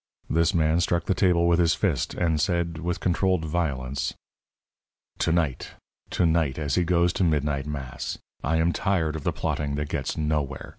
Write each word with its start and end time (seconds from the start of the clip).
This 0.31 0.55
man 0.55 0.79
struck 0.79 1.05
the 1.05 1.13
table 1.13 1.47
with 1.47 1.59
his 1.59 1.75
fist, 1.75 2.15
and 2.15 2.41
said, 2.41 2.79
with 2.79 2.99
controlled 2.99 3.45
violence: 3.45 4.15
"To 5.19 5.31
night. 5.31 5.73
To 6.09 6.25
night 6.25 6.57
as 6.57 6.73
he 6.73 6.83
goes 6.83 7.13
to 7.13 7.23
midnight 7.23 7.67
mass. 7.67 8.17
I 8.43 8.57
am 8.57 8.73
tired 8.73 9.15
of 9.15 9.23
the 9.23 9.31
plotting 9.31 9.75
that 9.75 9.89
gets 9.89 10.17
nowhere. 10.17 10.69